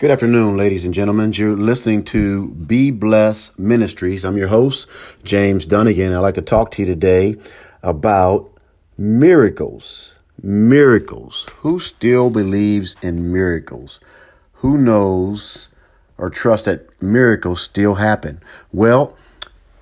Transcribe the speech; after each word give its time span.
Good 0.00 0.10
afternoon, 0.10 0.56
ladies 0.56 0.86
and 0.86 0.94
gentlemen. 0.94 1.34
You're 1.34 1.54
listening 1.54 2.04
to 2.04 2.54
Be 2.54 2.90
Blessed 2.90 3.58
Ministries. 3.58 4.24
I'm 4.24 4.38
your 4.38 4.48
host, 4.48 4.88
James 5.24 5.66
Dunnigan. 5.66 6.14
I'd 6.14 6.20
like 6.20 6.36
to 6.36 6.40
talk 6.40 6.70
to 6.70 6.80
you 6.80 6.86
today 6.86 7.36
about 7.82 8.50
miracles. 8.96 10.14
Miracles. 10.42 11.50
Who 11.58 11.78
still 11.78 12.30
believes 12.30 12.96
in 13.02 13.30
miracles? 13.30 14.00
Who 14.64 14.78
knows 14.78 15.68
or 16.16 16.30
trusts 16.30 16.64
that 16.64 16.88
miracles 17.02 17.60
still 17.60 17.96
happen? 17.96 18.40
Well, 18.72 19.14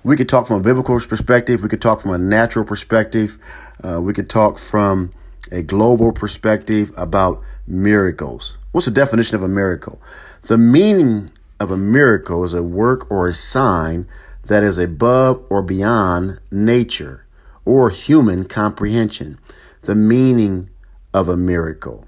we 0.03 0.17
could 0.17 0.27
talk 0.27 0.47
from 0.47 0.59
a 0.59 0.63
biblical 0.63 0.99
perspective. 0.99 1.63
We 1.63 1.69
could 1.69 1.81
talk 1.81 2.01
from 2.01 2.11
a 2.11 2.17
natural 2.17 2.65
perspective. 2.65 3.39
Uh, 3.81 4.01
we 4.01 4.11
could 4.11 4.29
talk 4.29 4.59
from 4.59 5.11
a 5.49 5.63
global 5.63 6.11
perspective 6.11 6.91
about 6.97 7.41
miracles. 7.65 8.58
What's 8.71 8.85
the 8.85 8.91
definition 8.91 9.35
of 9.35 9.41
a 9.41 9.47
miracle? 9.47 9.99
The 10.43 10.57
meaning 10.57 11.31
of 11.59 11.71
a 11.71 11.77
miracle 11.77 12.43
is 12.43 12.53
a 12.53 12.61
work 12.61 13.09
or 13.09 13.27
a 13.27 13.33
sign 13.33 14.07
that 14.45 14.63
is 14.63 14.77
above 14.77 15.43
or 15.49 15.63
beyond 15.63 16.39
nature 16.51 17.25
or 17.65 17.89
human 17.89 18.45
comprehension. 18.45 19.39
The 19.81 19.95
meaning 19.95 20.69
of 21.15 21.27
a 21.27 21.35
miracle. 21.35 22.05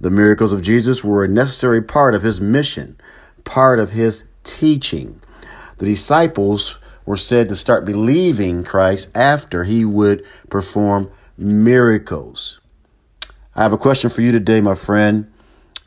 The 0.00 0.10
miracles 0.10 0.52
of 0.52 0.62
Jesus 0.62 1.04
were 1.04 1.22
a 1.22 1.28
necessary 1.28 1.82
part 1.82 2.14
of 2.14 2.22
his 2.22 2.40
mission, 2.40 2.98
part 3.44 3.78
of 3.78 3.92
his 3.92 4.24
teaching. 4.42 5.20
The 5.76 5.86
disciples 5.86 6.78
were 7.06 7.16
said 7.16 7.48
to 7.48 7.56
start 7.56 7.84
believing 7.84 8.64
Christ 8.64 9.10
after 9.14 9.62
he 9.62 9.84
would 9.84 10.24
perform 10.50 11.10
miracles. 11.36 12.60
I 13.54 13.62
have 13.62 13.72
a 13.72 13.78
question 13.78 14.10
for 14.10 14.22
you 14.22 14.32
today, 14.32 14.60
my 14.60 14.74
friend. 14.74 15.32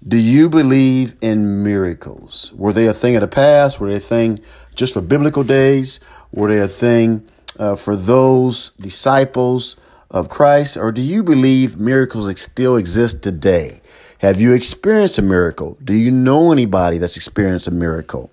Do 0.07 0.17
you 0.17 0.49
believe 0.49 1.15
in 1.21 1.63
miracles? 1.63 2.51
Were 2.55 2.73
they 2.73 2.87
a 2.87 2.93
thing 2.93 3.15
of 3.15 3.21
the 3.21 3.27
past? 3.27 3.79
Were 3.79 3.91
they 3.91 3.97
a 3.97 3.99
thing 3.99 4.41
just 4.73 4.95
for 4.95 5.01
biblical 5.01 5.43
days? 5.43 5.99
Were 6.31 6.47
they 6.47 6.57
a 6.57 6.67
thing 6.67 7.27
uh, 7.59 7.75
for 7.75 7.95
those 7.95 8.71
disciples 8.71 9.75
of 10.09 10.27
Christ? 10.27 10.75
Or 10.75 10.91
do 10.91 11.03
you 11.03 11.21
believe 11.21 11.77
miracles 11.77 12.41
still 12.41 12.77
exist 12.77 13.21
today? 13.21 13.79
Have 14.21 14.41
you 14.41 14.53
experienced 14.53 15.19
a 15.19 15.21
miracle? 15.21 15.77
Do 15.83 15.93
you 15.93 16.09
know 16.09 16.51
anybody 16.51 16.97
that's 16.97 17.15
experienced 17.15 17.67
a 17.67 17.71
miracle? 17.71 18.31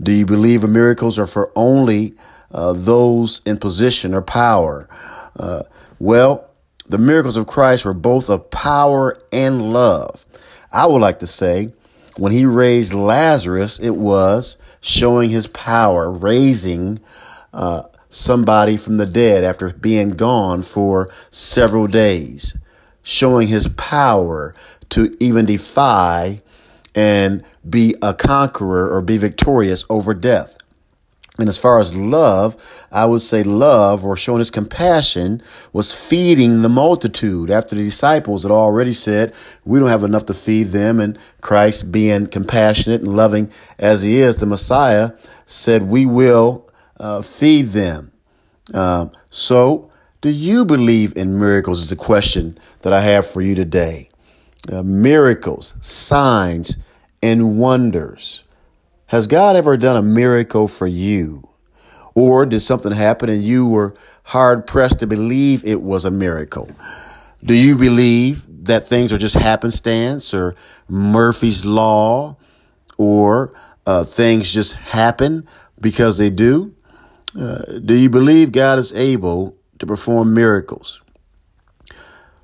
Do 0.00 0.12
you 0.12 0.26
believe 0.26 0.62
miracles 0.62 1.18
are 1.18 1.26
for 1.26 1.50
only 1.56 2.14
uh, 2.52 2.72
those 2.72 3.40
in 3.44 3.56
position 3.56 4.14
or 4.14 4.22
power? 4.22 4.88
Uh, 5.36 5.64
well, 5.98 6.50
the 6.88 6.98
miracles 6.98 7.36
of 7.36 7.48
Christ 7.48 7.84
were 7.84 7.94
both 7.94 8.30
of 8.30 8.48
power 8.50 9.12
and 9.32 9.72
love. 9.72 10.24
I 10.72 10.86
would 10.86 11.00
like 11.00 11.18
to 11.20 11.26
say 11.26 11.72
when 12.16 12.32
he 12.32 12.44
raised 12.44 12.92
Lazarus, 12.92 13.78
it 13.78 13.96
was 13.96 14.56
showing 14.80 15.30
his 15.30 15.46
power, 15.46 16.10
raising 16.10 17.00
uh, 17.52 17.82
somebody 18.08 18.76
from 18.76 18.96
the 18.96 19.06
dead 19.06 19.44
after 19.44 19.70
being 19.70 20.10
gone 20.10 20.62
for 20.62 21.10
several 21.30 21.86
days, 21.86 22.56
showing 23.02 23.48
his 23.48 23.68
power 23.68 24.54
to 24.90 25.12
even 25.20 25.46
defy 25.46 26.40
and 26.94 27.44
be 27.68 27.94
a 28.02 28.12
conqueror 28.12 28.92
or 28.92 29.00
be 29.00 29.16
victorious 29.16 29.84
over 29.88 30.12
death. 30.12 30.58
And 31.38 31.48
as 31.48 31.56
far 31.56 31.78
as 31.78 31.94
love, 31.94 32.56
I 32.92 33.04
would 33.06 33.22
say 33.22 33.42
love 33.44 34.04
or 34.04 34.16
showing 34.16 34.40
his 34.40 34.50
compassion 34.50 35.42
was 35.72 35.92
feeding 35.92 36.62
the 36.62 36.68
multitude 36.68 37.50
after 37.50 37.76
the 37.76 37.84
disciples 37.84 38.42
had 38.42 38.50
already 38.50 38.92
said, 38.92 39.32
we 39.64 39.78
don't 39.78 39.88
have 39.88 40.02
enough 40.02 40.26
to 40.26 40.34
feed 40.34 40.68
them. 40.68 40.98
And 40.98 41.18
Christ 41.40 41.92
being 41.92 42.26
compassionate 42.26 43.00
and 43.00 43.16
loving 43.16 43.50
as 43.78 44.02
he 44.02 44.18
is, 44.18 44.36
the 44.36 44.46
Messiah 44.46 45.12
said, 45.46 45.84
we 45.84 46.04
will 46.04 46.68
uh, 46.98 47.22
feed 47.22 47.66
them. 47.66 48.12
Um, 48.74 49.12
so 49.30 49.90
do 50.20 50.28
you 50.28 50.64
believe 50.64 51.16
in 51.16 51.38
miracles 51.38 51.80
is 51.82 51.90
the 51.90 51.96
question 51.96 52.58
that 52.82 52.92
I 52.92 53.00
have 53.00 53.26
for 53.26 53.40
you 53.40 53.54
today. 53.54 54.10
Uh, 54.70 54.82
miracles, 54.82 55.74
signs, 55.80 56.76
and 57.22 57.58
wonders. 57.58 58.44
Has 59.06 59.26
God 59.26 59.56
ever 59.56 59.76
done 59.76 59.96
a 59.96 60.02
miracle 60.02 60.68
for 60.68 60.86
you? 60.86 61.49
Or 62.14 62.46
did 62.46 62.60
something 62.60 62.92
happen 62.92 63.28
and 63.28 63.42
you 63.42 63.66
were 63.66 63.94
hard 64.24 64.66
pressed 64.66 64.98
to 65.00 65.06
believe 65.06 65.64
it 65.64 65.82
was 65.82 66.04
a 66.04 66.10
miracle? 66.10 66.70
Do 67.42 67.54
you 67.54 67.76
believe 67.76 68.44
that 68.66 68.86
things 68.86 69.12
are 69.12 69.18
just 69.18 69.34
happenstance 69.34 70.34
or 70.34 70.54
Murphy's 70.88 71.64
Law 71.64 72.36
or 72.98 73.52
uh, 73.86 74.04
things 74.04 74.52
just 74.52 74.74
happen 74.74 75.46
because 75.80 76.18
they 76.18 76.30
do? 76.30 76.74
Uh, 77.38 77.78
do 77.84 77.94
you 77.94 78.10
believe 78.10 78.52
God 78.52 78.78
is 78.78 78.92
able 78.92 79.56
to 79.78 79.86
perform 79.86 80.34
miracles? 80.34 81.00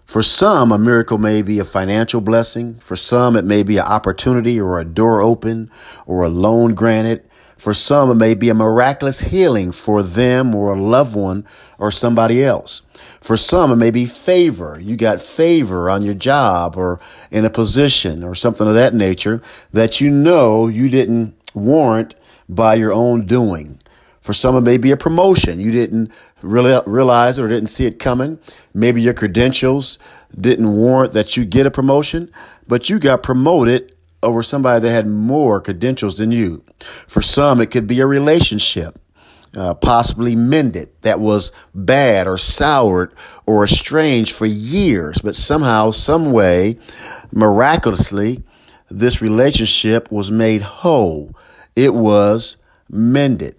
For 0.07 0.23
some, 0.23 0.71
a 0.71 0.79
miracle 0.79 1.19
may 1.19 1.43
be 1.43 1.59
a 1.59 1.65
financial 1.65 2.21
blessing. 2.21 2.77
For 2.77 2.95
some, 2.95 3.37
it 3.37 3.45
may 3.45 3.65
be 3.65 3.77
an 3.77 3.85
opportunity 3.85 4.59
or 4.59 4.79
a 4.79 4.85
door 4.85 5.21
open 5.21 5.69
or 6.07 6.25
a 6.25 6.29
loan 6.29 6.75
granted. 6.75 7.29
For 7.57 7.73
some, 7.73 8.11
it 8.11 8.17
may 8.17 8.35
be 8.35 8.49
a 8.49 8.55
miraculous 8.55 9.21
healing 9.21 9.73
for 9.73 10.03
them 10.03 10.55
or 10.55 10.75
a 10.75 10.81
loved 10.81 11.17
one 11.17 11.47
or 11.79 11.91
somebody 11.91 12.45
else. 12.45 12.83
For 13.21 13.37
some, 13.37 13.73
it 13.73 13.77
may 13.77 13.91
be 13.91 14.07
favor. 14.07 14.79
You 14.79 14.97
got 14.97 15.21
favor 15.21 15.89
on 15.89 16.03
your 16.03 16.15
job 16.15 16.77
or 16.77 17.01
in 17.31 17.45
a 17.45 17.51
position 17.51 18.23
or 18.23 18.35
something 18.35 18.69
of 18.69 18.75
that 18.75 18.95
nature 18.95 19.43
that 19.73 20.01
you 20.01 20.11
know 20.11 20.69
you 20.69 20.89
didn't 20.89 21.35
warrant 21.55 22.15
by 22.49 22.75
your 22.75 22.93
own 22.93 23.25
doing. 23.27 23.81
For 24.21 24.33
some, 24.33 24.57
it 24.57 24.61
may 24.61 24.77
be 24.77 24.91
a 24.91 24.97
promotion. 24.97 25.61
You 25.61 25.73
didn't 25.73 26.13
really 26.43 26.79
realize 26.87 27.39
or 27.39 27.49
didn't 27.49 27.69
see 27.69 27.87
it 27.87 27.99
coming. 27.99 28.39
Maybe 28.75 29.01
your 29.01 29.15
credentials 29.15 29.99
didn't 30.39 30.73
warrant 30.77 31.15
that 31.15 31.37
you 31.37 31.45
get 31.45 31.67
a 31.67 31.71
promotion, 31.71 32.31
but 32.69 32.91
you 32.91 32.99
got 32.99 33.23
promoted 33.23 33.96
over 34.27 34.43
somebody 34.43 34.81
that 34.81 34.91
had 34.91 35.07
more 35.07 35.61
credentials 35.61 36.17
than 36.17 36.33
you. 36.33 36.65
For 37.07 37.23
some, 37.23 37.61
it 37.61 37.71
could 37.71 37.87
be 37.87 38.01
a 38.01 38.07
relationship. 38.07 38.99
Uh, 39.57 39.73
possibly 39.73 40.37
mended 40.37 40.91
that 41.01 41.19
was 41.19 41.51
bad 41.75 42.27
or 42.27 42.37
soured 42.37 43.15
or 43.47 43.65
estranged 43.65 44.35
for 44.35 44.45
years, 44.45 45.19
but 45.23 45.35
somehow, 45.35 45.91
some 45.91 46.31
way, 46.31 46.79
miraculously, 47.33 48.43
this 48.91 49.23
relationship 49.23 50.13
was 50.13 50.31
made 50.31 50.61
whole. 50.61 51.35
It 51.75 51.95
was 51.95 52.57
mended. 52.91 53.57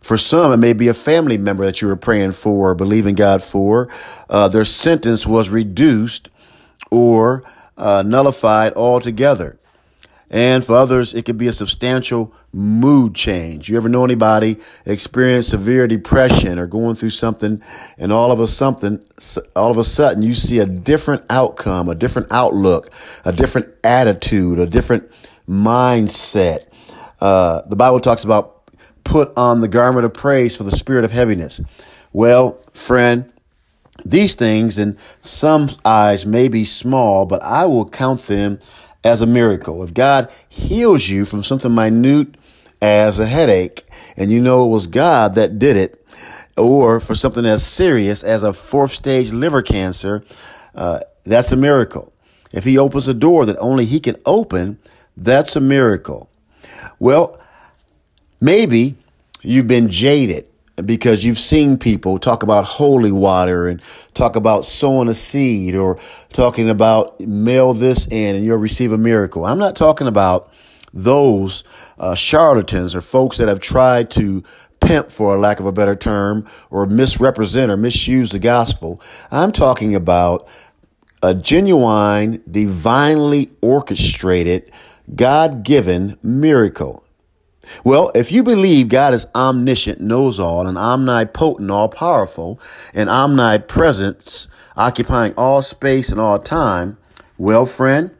For 0.00 0.16
some, 0.16 0.52
it 0.52 0.58
may 0.58 0.72
be 0.72 0.88
a 0.88 0.94
family 0.94 1.36
member 1.36 1.66
that 1.66 1.82
you 1.82 1.88
were 1.88 1.96
praying 1.96 2.32
for 2.32 2.70
or 2.70 2.74
believing 2.74 3.16
God 3.16 3.42
for. 3.42 3.88
Uh, 4.30 4.48
their 4.48 4.64
sentence 4.64 5.26
was 5.26 5.50
reduced 5.50 6.30
or 6.90 7.42
uh, 7.76 8.02
nullified 8.04 8.72
altogether. 8.74 9.58
And 10.28 10.64
for 10.64 10.74
others, 10.74 11.14
it 11.14 11.24
could 11.24 11.38
be 11.38 11.46
a 11.46 11.52
substantial 11.52 12.34
mood 12.52 13.14
change. 13.14 13.68
You 13.68 13.76
ever 13.76 13.88
know 13.88 14.04
anybody 14.04 14.58
experience 14.84 15.48
severe 15.48 15.86
depression 15.86 16.58
or 16.58 16.66
going 16.66 16.96
through 16.96 17.10
something 17.10 17.62
and 17.96 18.12
all 18.12 18.32
of 18.32 18.40
a 18.40 18.48
something, 18.48 19.04
all 19.54 19.70
of 19.70 19.78
a 19.78 19.84
sudden 19.84 20.22
you 20.22 20.34
see 20.34 20.58
a 20.58 20.66
different 20.66 21.22
outcome, 21.30 21.88
a 21.88 21.94
different 21.94 22.28
outlook, 22.32 22.90
a 23.24 23.32
different 23.32 23.72
attitude, 23.84 24.58
a 24.58 24.66
different 24.66 25.08
mindset. 25.48 26.66
Uh, 27.20 27.62
the 27.66 27.76
Bible 27.76 28.00
talks 28.00 28.24
about 28.24 28.68
put 29.04 29.32
on 29.36 29.60
the 29.60 29.68
garment 29.68 30.04
of 30.04 30.12
praise 30.12 30.56
for 30.56 30.64
the 30.64 30.74
spirit 30.74 31.04
of 31.04 31.12
heaviness. 31.12 31.60
Well, 32.12 32.60
friend, 32.72 33.32
these 34.04 34.34
things 34.34 34.78
in 34.78 34.96
some 35.20 35.70
eyes 35.84 36.26
may 36.26 36.48
be 36.48 36.64
small, 36.64 37.26
but 37.26 37.42
I 37.42 37.66
will 37.66 37.88
count 37.88 38.22
them 38.22 38.58
as 39.02 39.22
a 39.22 39.26
miracle. 39.26 39.82
If 39.82 39.94
God 39.94 40.32
heals 40.48 41.08
you 41.08 41.24
from 41.24 41.42
something 41.42 41.74
minute 41.74 42.36
as 42.80 43.18
a 43.18 43.26
headache, 43.26 43.84
and 44.16 44.30
you 44.30 44.40
know 44.40 44.64
it 44.64 44.68
was 44.68 44.86
God 44.86 45.34
that 45.34 45.58
did 45.58 45.76
it, 45.76 46.04
or 46.56 47.00
for 47.00 47.14
something 47.14 47.44
as 47.44 47.66
serious 47.66 48.22
as 48.22 48.42
a 48.42 48.52
fourth 48.52 48.92
stage 48.92 49.32
liver 49.32 49.62
cancer, 49.62 50.24
uh, 50.74 51.00
that's 51.24 51.52
a 51.52 51.56
miracle. 51.56 52.12
If 52.52 52.64
He 52.64 52.78
opens 52.78 53.08
a 53.08 53.14
door 53.14 53.46
that 53.46 53.58
only 53.58 53.84
He 53.84 54.00
can 54.00 54.16
open, 54.24 54.78
that's 55.16 55.56
a 55.56 55.60
miracle. 55.60 56.30
Well, 56.98 57.38
Maybe 58.40 58.96
you've 59.42 59.66
been 59.66 59.88
jaded 59.88 60.46
because 60.84 61.24
you've 61.24 61.38
seen 61.38 61.78
people 61.78 62.18
talk 62.18 62.42
about 62.42 62.64
holy 62.64 63.12
water 63.12 63.66
and 63.66 63.80
talk 64.14 64.36
about 64.36 64.64
sowing 64.64 65.08
a 65.08 65.14
seed 65.14 65.74
or 65.74 65.98
talking 66.32 66.68
about 66.68 67.18
mail 67.20 67.72
this 67.72 68.06
in 68.06 68.36
and 68.36 68.44
you'll 68.44 68.58
receive 68.58 68.92
a 68.92 68.98
miracle. 68.98 69.44
I'm 69.44 69.58
not 69.58 69.74
talking 69.74 70.06
about 70.06 70.52
those 70.92 71.64
uh, 71.98 72.14
charlatans 72.14 72.94
or 72.94 73.00
folks 73.00 73.38
that 73.38 73.48
have 73.48 73.60
tried 73.60 74.10
to 74.12 74.44
pimp, 74.80 75.10
for 75.10 75.34
a 75.34 75.38
lack 75.38 75.60
of 75.60 75.66
a 75.66 75.72
better 75.72 75.96
term, 75.96 76.46
or 76.70 76.86
misrepresent 76.86 77.70
or 77.70 77.76
misuse 77.76 78.30
the 78.30 78.38
gospel. 78.38 79.00
I'm 79.30 79.52
talking 79.52 79.94
about 79.94 80.46
a 81.22 81.34
genuine, 81.34 82.42
divinely 82.50 83.50
orchestrated 83.60 84.70
God 85.14 85.62
given 85.62 86.16
miracle. 86.22 87.05
Well, 87.84 88.10
if 88.14 88.32
you 88.32 88.42
believe 88.42 88.88
God 88.88 89.14
is 89.14 89.26
omniscient, 89.34 90.00
knows 90.00 90.38
all, 90.40 90.66
and 90.66 90.78
omnipotent, 90.78 91.70
all 91.70 91.88
powerful, 91.88 92.60
and 92.94 93.08
omnipresent, 93.08 94.46
occupying 94.76 95.34
all 95.34 95.62
space 95.62 96.10
and 96.10 96.20
all 96.20 96.38
time, 96.38 96.98
well, 97.38 97.66
friend, 97.66 98.10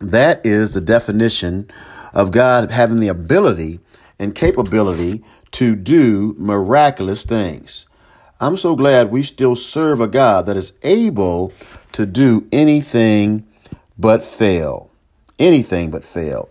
that 0.00 0.44
is 0.44 0.72
the 0.72 0.80
definition 0.80 1.68
of 2.12 2.30
God 2.30 2.70
having 2.70 3.00
the 3.00 3.08
ability 3.08 3.80
and 4.18 4.34
capability 4.34 5.24
to 5.52 5.74
do 5.74 6.34
miraculous 6.38 7.24
things. 7.24 7.86
I'm 8.40 8.56
so 8.56 8.76
glad 8.76 9.10
we 9.10 9.22
still 9.22 9.56
serve 9.56 10.00
a 10.00 10.08
God 10.08 10.46
that 10.46 10.56
is 10.56 10.72
able 10.82 11.52
to 11.92 12.04
do 12.04 12.46
anything 12.52 13.46
but 13.98 14.24
fail. 14.24 14.90
Anything 15.38 15.90
but 15.90 16.04
fail. 16.04 16.48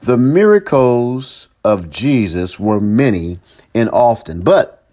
The 0.00 0.16
miracles 0.16 1.48
of 1.66 1.90
Jesus 1.90 2.60
were 2.60 2.80
many 2.80 3.40
and 3.74 3.90
often, 3.90 4.42
but 4.42 4.88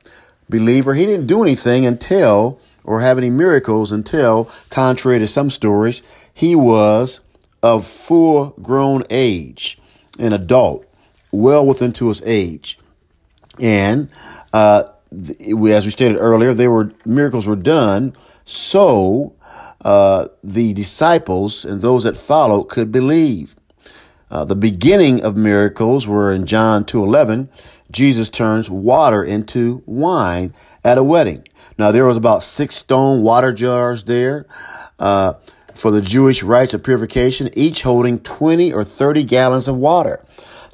believer, 0.50 0.96
he 0.96 1.06
didn't 1.06 1.28
do 1.28 1.44
anything 1.44 1.86
until 1.86 2.60
or 2.84 3.02
have 3.02 3.20
any 3.20 3.30
miracles 3.30 3.92
until, 3.92 4.50
contrary 4.72 5.20
to 5.20 5.28
some 5.28 5.52
stories, 5.52 6.02
he 6.34 6.56
was 6.56 7.20
of 7.62 7.86
full 7.86 8.56
grown 8.62 9.04
age, 9.12 9.78
an 10.18 10.34
adult, 10.34 10.86
well 11.32 11.64
within 11.64 11.94
to 11.94 12.10
his 12.10 12.24
age. 12.26 12.80
And 13.60 14.10
uh, 14.52 14.84
as 15.12 15.86
we 15.86 15.92
stated 15.92 16.18
earlier, 16.18 16.56
there 16.56 16.72
were 16.72 16.92
miracles 17.06 17.46
were 17.46 17.56
done 17.56 18.16
so 18.46 19.36
uh, 19.86 20.28
the 20.44 20.74
disciples 20.74 21.64
and 21.64 21.82
those 21.82 22.04
that 22.04 22.18
followed 22.18 22.64
could 22.64 22.92
believe. 22.92 23.56
Uh, 24.34 24.44
the 24.44 24.56
beginning 24.56 25.24
of 25.24 25.38
miracles 25.38 26.08
were 26.08 26.34
in 26.34 26.48
John 26.48 26.86
2:11. 26.86 27.50
Jesus 27.92 28.30
turns 28.30 28.68
water 28.68 29.24
into 29.24 29.84
wine 29.86 30.56
at 30.84 30.98
a 30.98 31.04
wedding. 31.04 31.44
Now 31.78 31.92
there 31.92 32.08
was 32.08 32.18
about 32.18 32.42
six 32.42 32.76
stone 32.76 33.22
water 33.22 33.54
jars 33.54 34.06
there 34.06 34.48
uh, 34.98 35.34
for 35.76 35.92
the 35.92 36.02
Jewish 36.02 36.42
rites 36.42 36.74
of 36.74 36.82
purification, 36.82 37.52
each 37.54 37.84
holding 37.84 38.18
20 38.18 38.74
or 38.74 38.84
30 38.84 39.24
gallons 39.24 39.68
of 39.68 39.78
water. 39.78 40.20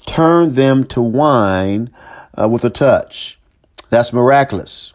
Turn 0.05 0.55
them 0.55 0.85
to 0.85 1.01
wine 1.01 1.89
uh, 2.41 2.47
with 2.47 2.63
a 2.63 2.69
touch. 2.69 3.39
That's 3.89 4.13
miraculous. 4.13 4.93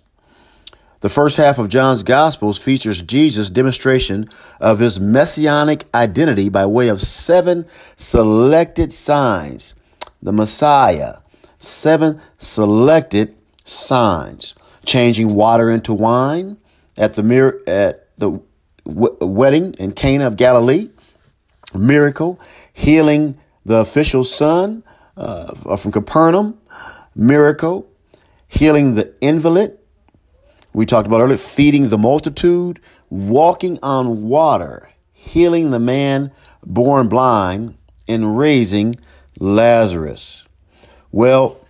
The 1.04 1.10
first 1.10 1.36
half 1.36 1.58
of 1.58 1.68
John's 1.68 2.02
Gospels 2.02 2.56
features 2.56 3.02
Jesus' 3.02 3.50
demonstration 3.50 4.26
of 4.58 4.78
his 4.78 4.98
messianic 4.98 5.84
identity 5.94 6.48
by 6.48 6.64
way 6.64 6.88
of 6.88 7.02
seven 7.02 7.66
selected 7.94 8.90
signs. 8.90 9.74
The 10.22 10.32
Messiah, 10.32 11.16
seven 11.58 12.22
selected 12.38 13.36
signs. 13.66 14.54
Changing 14.86 15.34
water 15.34 15.68
into 15.68 15.92
wine 15.92 16.56
at 16.96 17.12
the 17.12 17.22
mir- 17.22 17.60
at 17.66 18.08
the 18.16 18.40
w- 18.86 19.18
wedding 19.20 19.74
in 19.74 19.92
Cana 19.92 20.26
of 20.26 20.38
Galilee. 20.38 20.88
Miracle, 21.74 22.40
healing 22.72 23.38
the 23.66 23.76
official's 23.76 24.34
son 24.34 24.82
uh, 25.18 25.76
from 25.76 25.92
Capernaum. 25.92 26.58
Miracle, 27.14 27.92
healing 28.48 28.94
the 28.94 29.14
invalid 29.20 29.78
we 30.74 30.84
talked 30.84 31.06
about 31.06 31.20
earlier, 31.20 31.38
feeding 31.38 31.88
the 31.88 31.96
multitude, 31.96 32.80
walking 33.08 33.78
on 33.82 34.28
water, 34.28 34.90
healing 35.12 35.70
the 35.70 35.78
man 35.78 36.32
born 36.64 37.08
blind, 37.08 37.76
and 38.08 38.36
raising 38.36 38.96
Lazarus. 39.38 40.46
Well, 41.12 41.60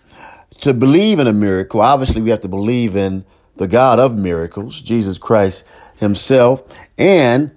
to 0.60 0.72
believe 0.72 1.18
in 1.18 1.26
a 1.26 1.32
miracle, 1.32 1.80
obviously 1.80 2.22
we 2.22 2.30
have 2.30 2.40
to 2.40 2.48
believe 2.48 2.96
in 2.96 3.24
the 3.56 3.68
God 3.68 3.98
of 3.98 4.16
miracles, 4.16 4.80
Jesus 4.80 5.18
Christ 5.18 5.64
himself, 5.96 6.62
and 6.98 7.50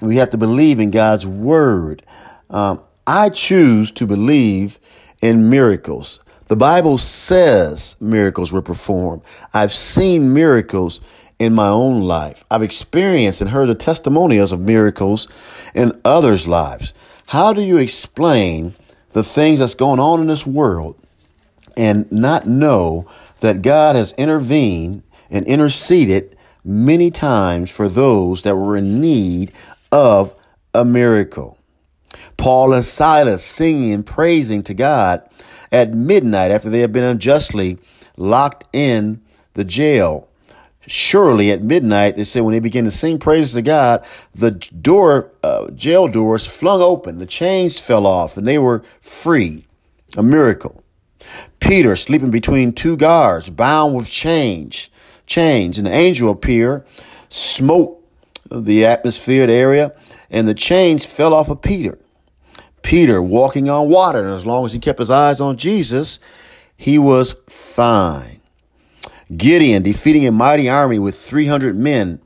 we 0.00 0.16
have 0.16 0.30
to 0.30 0.38
believe 0.38 0.80
in 0.80 0.90
God's 0.90 1.26
word. 1.26 2.02
Um, 2.48 2.82
I 3.06 3.28
choose 3.28 3.90
to 3.92 4.06
believe 4.06 4.78
in 5.20 5.50
miracles. 5.50 6.20
The 6.50 6.56
Bible 6.56 6.98
says 6.98 7.94
miracles 8.00 8.50
were 8.50 8.60
performed. 8.60 9.22
I've 9.54 9.72
seen 9.72 10.34
miracles 10.34 11.00
in 11.38 11.54
my 11.54 11.68
own 11.68 12.00
life. 12.00 12.44
I've 12.50 12.64
experienced 12.64 13.40
and 13.40 13.50
heard 13.50 13.68
the 13.68 13.76
testimonials 13.76 14.50
of 14.50 14.58
miracles 14.58 15.28
in 15.76 16.00
others' 16.04 16.48
lives. 16.48 16.92
How 17.26 17.52
do 17.52 17.62
you 17.62 17.76
explain 17.76 18.74
the 19.12 19.22
things 19.22 19.60
that's 19.60 19.76
going 19.76 20.00
on 20.00 20.22
in 20.22 20.26
this 20.26 20.44
world 20.44 20.98
and 21.76 22.10
not 22.10 22.48
know 22.48 23.06
that 23.38 23.62
God 23.62 23.94
has 23.94 24.10
intervened 24.14 25.04
and 25.30 25.46
interceded 25.46 26.34
many 26.64 27.12
times 27.12 27.70
for 27.70 27.88
those 27.88 28.42
that 28.42 28.56
were 28.56 28.76
in 28.76 29.00
need 29.00 29.52
of 29.92 30.34
a 30.74 30.84
miracle? 30.84 31.58
Paul 32.36 32.72
and 32.72 32.84
Silas 32.84 33.44
singing 33.44 33.92
and 33.92 34.04
praising 34.04 34.64
to 34.64 34.74
God 34.74 35.22
at 35.72 35.94
midnight 35.94 36.50
after 36.50 36.68
they 36.68 36.80
had 36.80 36.92
been 36.92 37.04
unjustly 37.04 37.78
locked 38.16 38.64
in 38.74 39.20
the 39.54 39.64
jail. 39.64 40.28
Surely 40.86 41.50
at 41.50 41.62
midnight, 41.62 42.16
they 42.16 42.24
said 42.24 42.40
when 42.42 42.52
they 42.52 42.60
began 42.60 42.84
to 42.84 42.90
sing 42.90 43.18
praises 43.18 43.52
to 43.52 43.62
God, 43.62 44.04
the 44.34 44.50
door, 44.50 45.30
uh, 45.42 45.70
jail 45.70 46.08
doors 46.08 46.46
flung 46.46 46.80
open, 46.80 47.18
the 47.18 47.26
chains 47.26 47.78
fell 47.78 48.06
off, 48.06 48.36
and 48.36 48.46
they 48.46 48.58
were 48.58 48.82
free. 49.00 49.64
A 50.16 50.22
miracle. 50.22 50.82
Peter 51.60 51.94
sleeping 51.94 52.30
between 52.30 52.72
two 52.72 52.96
guards, 52.96 53.50
bound 53.50 53.94
with 53.94 54.10
chains, 54.10 54.88
chains, 55.26 55.78
and 55.78 55.86
the 55.86 55.92
angel 55.92 56.30
appeared, 56.30 56.84
smote 57.28 58.02
the 58.50 58.84
atmosphere, 58.84 59.46
the 59.46 59.52
area, 59.52 59.92
and 60.30 60.48
the 60.48 60.54
chains 60.54 61.04
fell 61.04 61.32
off 61.32 61.48
of 61.48 61.62
Peter. 61.62 61.98
Peter 62.90 63.22
walking 63.22 63.68
on 63.68 63.88
water. 63.88 64.18
And 64.18 64.34
as 64.34 64.44
long 64.44 64.64
as 64.64 64.72
he 64.72 64.80
kept 64.80 64.98
his 64.98 65.12
eyes 65.12 65.40
on 65.40 65.56
Jesus, 65.56 66.18
he 66.76 66.98
was 66.98 67.36
fine. 67.48 68.40
Gideon 69.36 69.84
defeating 69.84 70.26
a 70.26 70.32
mighty 70.32 70.68
army 70.68 70.98
with 70.98 71.14
300 71.14 71.76
men, 71.76 72.20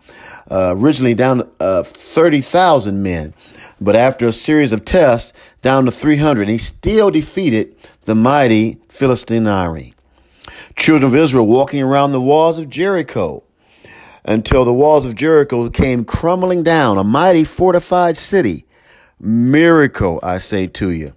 uh, 0.50 0.72
originally 0.74 1.12
down 1.12 1.50
uh, 1.60 1.82
30,000 1.82 3.02
men. 3.02 3.34
But 3.78 3.94
after 3.94 4.26
a 4.26 4.32
series 4.32 4.72
of 4.72 4.86
tests, 4.86 5.34
down 5.60 5.84
to 5.84 5.90
300, 5.90 6.48
he 6.48 6.56
still 6.56 7.10
defeated 7.10 7.76
the 8.04 8.14
mighty 8.14 8.78
Philistine 8.88 9.46
army. 9.46 9.92
Children 10.76 11.12
of 11.12 11.14
Israel 11.14 11.46
walking 11.46 11.82
around 11.82 12.12
the 12.12 12.22
walls 12.22 12.58
of 12.58 12.70
Jericho 12.70 13.42
until 14.24 14.64
the 14.64 14.72
walls 14.72 15.04
of 15.04 15.14
Jericho 15.14 15.68
came 15.68 16.06
crumbling 16.06 16.62
down, 16.62 16.96
a 16.96 17.04
mighty 17.04 17.44
fortified 17.44 18.16
city 18.16 18.64
miracle, 19.20 20.20
I 20.22 20.38
say 20.38 20.66
to 20.68 20.90
you. 20.90 21.14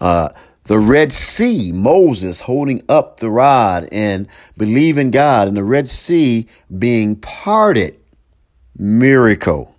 Uh, 0.00 0.30
the 0.64 0.78
Red 0.78 1.12
Sea, 1.12 1.72
Moses 1.72 2.40
holding 2.40 2.82
up 2.88 3.18
the 3.18 3.30
rod 3.30 3.88
and 3.90 4.28
believing 4.56 5.10
God, 5.10 5.48
and 5.48 5.56
the 5.56 5.64
Red 5.64 5.90
Sea 5.90 6.46
being 6.78 7.16
parted. 7.16 7.98
Miracle. 8.76 9.74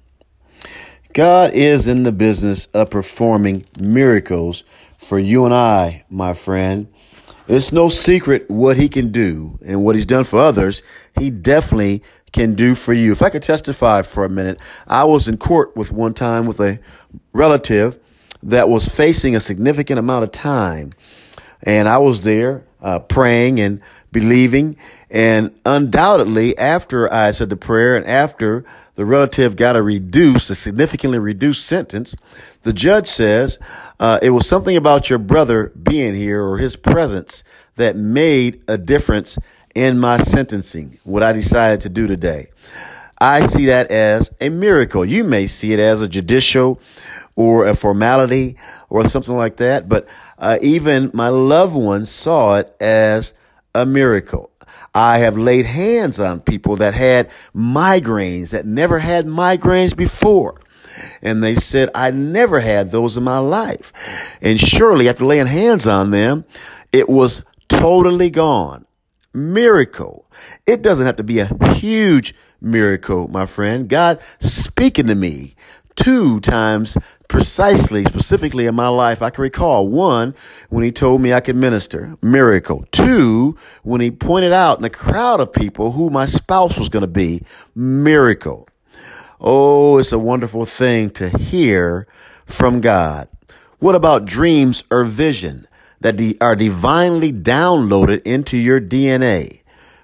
God 1.13 1.53
is 1.53 1.87
in 1.87 2.03
the 2.03 2.11
business 2.11 2.65
of 2.67 2.89
performing 2.89 3.65
miracles 3.79 4.63
for 4.97 5.19
you 5.19 5.45
and 5.45 5.53
I, 5.53 6.05
my 6.09 6.33
friend. 6.33 6.87
It's 7.47 7.71
no 7.71 7.89
secret 7.89 8.49
what 8.49 8.77
he 8.77 8.87
can 8.89 9.11
do 9.11 9.59
and 9.65 9.83
what 9.83 9.95
he's 9.95 10.05
done 10.05 10.23
for 10.23 10.39
others. 10.39 10.81
He 11.19 11.29
definitely 11.29 12.01
can 12.33 12.55
do 12.55 12.75
for 12.75 12.93
you. 12.93 13.11
If 13.11 13.21
I 13.21 13.29
could 13.29 13.43
testify 13.43 14.01
for 14.01 14.25
a 14.25 14.29
minute, 14.29 14.59
I 14.87 15.05
was 15.05 15.27
in 15.27 15.37
court 15.37 15.75
with 15.77 15.91
one 15.91 16.13
time 16.13 16.45
with 16.45 16.59
a 16.59 16.79
relative 17.31 17.99
that 18.41 18.67
was 18.67 18.87
facing 18.87 19.35
a 19.35 19.39
significant 19.39 19.99
amount 19.99 20.23
of 20.23 20.31
time. 20.31 20.91
And 21.65 21.87
I 21.87 21.99
was 21.99 22.21
there 22.21 22.65
uh, 22.81 22.99
praying 22.99 23.59
and 23.61 23.79
believing. 24.11 24.75
And 25.09 25.57
undoubtedly, 25.65 26.57
after 26.57 27.11
I 27.11 27.31
said 27.31 27.49
the 27.49 27.55
prayer 27.55 27.95
and 27.95 28.05
after 28.05 28.65
the 28.95 29.05
relative 29.05 29.55
got 29.55 29.75
a 29.75 29.81
reduced, 29.81 30.49
a 30.49 30.55
significantly 30.55 31.19
reduced 31.19 31.65
sentence, 31.65 32.15
the 32.63 32.73
judge 32.73 33.07
says 33.07 33.59
uh, 33.99 34.19
it 34.21 34.31
was 34.31 34.47
something 34.47 34.75
about 34.75 35.09
your 35.09 35.19
brother 35.19 35.71
being 35.81 36.15
here 36.15 36.43
or 36.43 36.57
his 36.57 36.75
presence 36.75 37.43
that 37.75 37.95
made 37.95 38.61
a 38.67 38.77
difference 38.77 39.37
in 39.75 39.99
my 39.99 40.19
sentencing, 40.19 40.97
what 41.03 41.23
I 41.23 41.33
decided 41.33 41.81
to 41.81 41.89
do 41.89 42.07
today. 42.07 42.49
I 43.19 43.45
see 43.45 43.67
that 43.67 43.89
as 43.89 44.29
a 44.41 44.49
miracle. 44.49 45.05
You 45.05 45.23
may 45.23 45.47
see 45.47 45.71
it 45.71 45.79
as 45.79 46.01
a 46.01 46.09
judicial 46.09 46.81
or 47.35 47.65
a 47.65 47.75
formality 47.75 48.57
or 48.89 49.07
something 49.07 49.35
like 49.35 49.57
that, 49.57 49.87
but 49.87 50.07
uh, 50.37 50.57
even 50.61 51.09
my 51.13 51.29
loved 51.29 51.75
ones 51.75 52.11
saw 52.11 52.57
it 52.57 52.75
as 52.79 53.33
a 53.73 53.85
miracle. 53.85 54.51
I 54.93 55.19
have 55.19 55.37
laid 55.37 55.65
hands 55.65 56.19
on 56.19 56.41
people 56.41 56.75
that 56.75 56.93
had 56.93 57.31
migraines 57.55 58.51
that 58.51 58.65
never 58.65 58.99
had 58.99 59.25
migraines 59.25 59.95
before. 59.95 60.61
And 61.23 61.43
they 61.43 61.55
said, 61.55 61.89
I 61.95 62.11
never 62.11 62.59
had 62.59 62.91
those 62.91 63.17
in 63.17 63.23
my 63.23 63.39
life. 63.39 64.37
And 64.41 64.59
surely 64.59 65.09
after 65.09 65.25
laying 65.25 65.47
hands 65.47 65.87
on 65.87 66.11
them, 66.11 66.45
it 66.91 67.09
was 67.09 67.41
totally 67.67 68.29
gone. 68.29 68.85
Miracle. 69.33 70.29
It 70.67 70.81
doesn't 70.81 71.05
have 71.05 71.15
to 71.17 71.23
be 71.23 71.39
a 71.39 71.73
huge 71.73 72.33
miracle, 72.61 73.27
my 73.27 73.45
friend. 73.45 73.89
God 73.89 74.19
speaking 74.39 75.07
to 75.07 75.15
me 75.15 75.55
two 75.95 76.39
times 76.39 76.97
precisely, 77.27 78.03
specifically 78.05 78.67
in 78.67 78.75
my 78.75 78.87
life, 78.87 79.21
I 79.21 79.31
can 79.31 79.41
recall 79.41 79.87
one, 79.87 80.35
when 80.69 80.83
he 80.83 80.91
told 80.91 81.21
me 81.21 81.33
I 81.33 81.39
could 81.39 81.55
minister, 81.55 82.15
miracle. 82.21 82.85
Two, 82.91 83.57
when 83.81 84.01
he 84.01 84.11
pointed 84.11 84.53
out 84.53 84.77
in 84.77 84.85
a 84.85 84.89
crowd 84.89 85.39
of 85.39 85.51
people 85.51 85.93
who 85.93 86.11
my 86.11 86.25
spouse 86.25 86.77
was 86.77 86.89
going 86.89 87.01
to 87.01 87.07
be, 87.07 87.41
miracle. 87.73 88.67
Oh, 89.41 89.97
it's 89.97 90.11
a 90.11 90.19
wonderful 90.19 90.65
thing 90.65 91.09
to 91.11 91.29
hear 91.29 92.07
from 92.45 92.81
God. 92.81 93.27
What 93.79 93.95
about 93.95 94.25
dreams 94.25 94.83
or 94.91 95.03
vision 95.03 95.67
that 96.03 96.37
are 96.39 96.55
divinely 96.55 97.33
downloaded 97.33 98.21
into 98.23 98.57
your 98.57 98.79
DNA? 98.79 99.61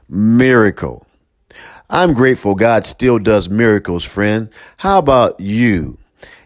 Miracle. 0.09 1.05
I'm 1.89 2.13
grateful 2.13 2.55
God 2.55 2.85
still 2.85 3.19
does 3.19 3.49
miracles, 3.49 4.03
friend. 4.03 4.49
How 4.77 4.99
about 4.99 5.39
you? 5.39 5.97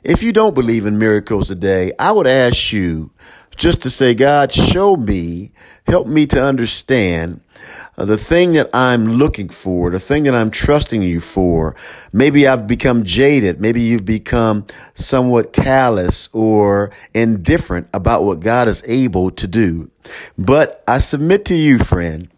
If 0.04 0.22
you 0.22 0.34
don't 0.34 0.56
believe 0.56 0.86
in 0.86 1.00
miracles 1.00 1.48
today, 1.48 1.94
I 1.98 2.12
would 2.12 2.28
ask 2.28 2.74
you 2.74 3.12
just 3.56 3.82
to 3.84 3.90
say, 3.90 4.14
God, 4.14 4.52
show 4.52 4.96
me, 4.96 5.52
help 5.88 6.08
me 6.08 6.26
to 6.28 6.44
understand 6.44 7.42
uh, 7.98 8.06
the 8.06 8.18
thing 8.18 8.54
that 8.54 8.70
I'm 8.74 9.06
looking 9.06 9.50
for, 9.50 9.92
the 9.92 10.00
thing 10.00 10.24
that 10.24 10.36
I'm 10.36 10.52
trusting 10.52 11.02
you 11.02 11.20
for. 11.20 11.76
Maybe 12.12 12.48
I've 12.48 12.68
become 12.68 13.04
jaded. 13.04 13.62
Maybe 13.62 13.82
you've 13.82 14.06
become 14.06 14.66
somewhat 14.94 15.54
callous 15.54 16.30
or 16.34 16.92
indifferent 17.14 17.88
about 17.94 18.24
what 18.24 18.40
God 18.40 18.68
is 18.68 18.84
able 18.88 19.32
to 19.32 19.48
do. 19.48 19.90
But 20.38 20.84
I 20.88 21.00
submit 21.00 21.46
to 21.46 21.56
you, 21.56 21.80
friend, 21.80 22.30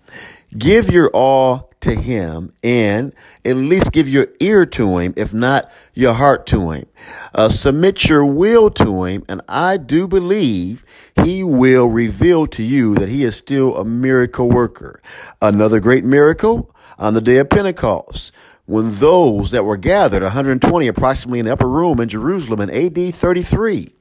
give 0.58 0.92
your 0.92 1.10
all 1.12 1.72
to 1.86 1.96
him 1.96 2.52
and 2.64 3.14
at 3.46 3.56
least 3.56 3.92
give 3.92 4.10
your 4.10 4.28
ear 4.40 4.66
to 4.66 4.98
him, 4.98 5.14
if 5.16 5.34
not 5.34 5.72
your 5.94 6.14
heart 6.14 6.48
to 6.48 6.72
him. 6.72 6.86
Uh, 7.34 7.50
submit 7.50 8.10
your 8.10 8.26
will 8.26 8.72
to 8.72 9.04
him, 9.04 9.24
and 9.30 9.42
I 9.48 9.78
do 9.78 10.08
believe 10.08 10.84
he 11.24 11.44
will 11.44 11.88
reveal 11.88 12.48
to 12.48 12.64
you 12.64 12.96
that 12.96 13.10
he 13.10 13.24
is 13.24 13.36
still 13.36 13.78
a 13.78 13.86
miracle 13.86 14.50
worker. 14.50 15.00
Another 15.42 15.80
great 15.80 16.04
miracle 16.04 16.76
on 16.98 17.14
the 17.14 17.22
day 17.22 17.38
of 17.38 17.50
Pentecost 17.50 18.32
when 18.66 18.96
those 18.96 19.52
that 19.52 19.64
were 19.64 19.78
gathered, 19.78 20.24
120 20.24 20.88
approximately 20.88 21.38
in 21.38 21.46
the 21.46 21.54
upper 21.54 21.70
room 21.70 22.00
in 22.00 22.10
Jerusalem 22.10 22.62
in 22.62 22.70
AD 22.72 23.14
33, 23.14 23.94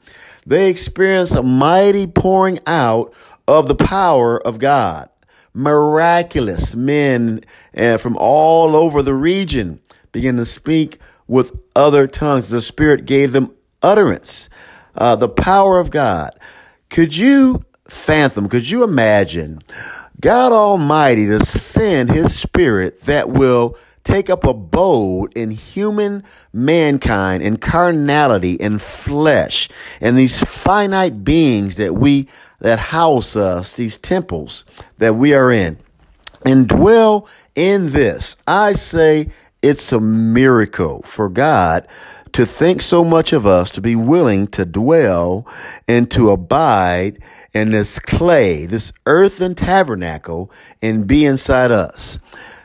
they 0.46 0.70
experienced 0.70 1.34
a 1.34 1.42
mighty 1.42 2.06
pouring 2.06 2.58
out 2.66 3.12
of 3.46 3.68
the 3.68 3.74
power 3.74 4.40
of 4.40 4.58
God 4.58 5.10
miraculous 5.54 6.74
men 6.74 7.40
uh, 7.76 7.96
from 7.96 8.16
all 8.18 8.76
over 8.76 9.02
the 9.02 9.14
region 9.14 9.80
began 10.12 10.36
to 10.36 10.44
speak 10.44 10.98
with 11.26 11.58
other 11.74 12.06
tongues. 12.06 12.50
The 12.50 12.60
Spirit 12.60 13.06
gave 13.06 13.32
them 13.32 13.54
utterance. 13.82 14.50
Uh, 14.94 15.16
the 15.16 15.28
power 15.28 15.80
of 15.80 15.90
God. 15.90 16.30
Could 16.90 17.16
you 17.16 17.64
fathom, 17.88 18.48
could 18.48 18.68
you 18.68 18.84
imagine 18.84 19.60
God 20.20 20.52
Almighty 20.52 21.26
to 21.26 21.44
send 21.44 22.10
His 22.10 22.36
Spirit 22.36 23.02
that 23.02 23.28
will 23.28 23.76
take 24.04 24.28
up 24.28 24.44
abode 24.44 25.32
in 25.36 25.50
human 25.50 26.22
mankind, 26.52 27.42
in 27.42 27.56
carnality, 27.56 28.52
in 28.52 28.78
flesh, 28.78 29.68
and 30.00 30.16
these 30.16 30.44
finite 30.44 31.24
beings 31.24 31.76
that 31.76 31.94
we 31.94 32.28
that 32.60 32.78
house 32.78 33.36
us, 33.36 33.74
these 33.74 33.98
temples 33.98 34.64
that 34.98 35.14
we 35.14 35.34
are 35.34 35.50
in, 35.50 35.78
and 36.44 36.68
dwell 36.68 37.28
in 37.54 37.90
this. 37.92 38.36
I 38.46 38.72
say 38.72 39.30
it's 39.62 39.92
a 39.92 40.00
miracle 40.00 41.02
for 41.02 41.28
God 41.28 41.86
to 42.32 42.44
think 42.44 42.82
so 42.82 43.04
much 43.04 43.32
of 43.32 43.46
us, 43.46 43.70
to 43.70 43.80
be 43.80 43.94
willing 43.94 44.48
to 44.48 44.64
dwell 44.64 45.46
and 45.86 46.10
to 46.10 46.30
abide 46.30 47.22
in 47.52 47.70
this 47.70 48.00
clay, 48.00 48.66
this 48.66 48.92
earthen 49.06 49.54
tabernacle, 49.54 50.50
and 50.82 51.06
be 51.06 51.24
inside 51.24 51.70
us. 51.70 52.18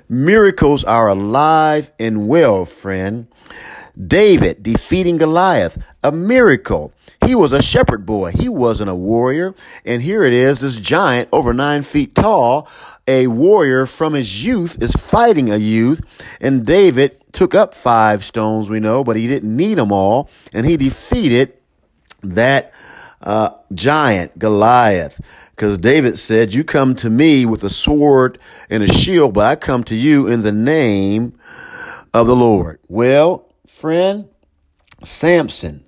Miracles 0.10 0.84
are 0.84 1.08
alive 1.08 1.92
and 2.00 2.28
well, 2.28 2.66
friend. 2.66 3.28
David 4.06 4.64
defeating 4.64 5.18
Goliath, 5.18 5.78
a 6.04 6.12
miracle. 6.12 6.94
He 7.26 7.36
was 7.36 7.52
a 7.52 7.62
shepherd 7.62 8.06
boy. 8.06 8.32
He 8.32 8.48
wasn't 8.48 8.90
a 8.90 8.96
warrior. 8.96 9.54
And 9.86 10.02
here 10.02 10.24
it 10.24 10.34
is, 10.34 10.62
this 10.62 10.78
giant 10.78 11.30
over 11.32 11.54
nine 11.54 11.84
feet 11.84 12.16
tall, 12.16 12.68
a 13.08 13.28
warrior 13.28 13.86
from 13.86 14.14
his 14.14 14.44
youth 14.46 14.82
is 14.82 14.94
fighting 14.94 15.52
a 15.52 15.58
youth. 15.58 16.02
And 16.40 16.66
David 16.66 17.22
took 17.32 17.54
up 17.54 17.74
five 17.74 18.24
stones, 18.24 18.70
we 18.70 18.80
know, 18.80 19.04
but 19.04 19.16
he 19.16 19.28
didn't 19.28 19.56
need 19.56 19.78
them 19.78 19.92
all. 19.92 20.30
And 20.54 20.66
he 20.66 20.78
defeated 20.78 21.54
that 22.22 22.74
uh, 23.22 23.50
giant, 23.74 24.40
Goliath. 24.40 25.20
Because 25.52 25.78
David 25.78 26.18
said, 26.18 26.54
You 26.54 26.64
come 26.64 26.96
to 26.96 27.10
me 27.10 27.46
with 27.46 27.64
a 27.64 27.70
sword 27.70 28.40
and 28.70 28.82
a 28.82 28.94
shield, 28.94 29.34
but 29.34 29.46
I 29.46 29.56
come 29.56 29.84
to 29.86 29.96
you 29.96 30.28
in 30.28 30.42
the 30.42 30.54
name 30.54 31.38
of 32.14 32.28
the 32.28 32.36
Lord. 32.36 32.80
Well, 32.88 33.49
friend, 33.80 34.28
Samson 35.04 35.86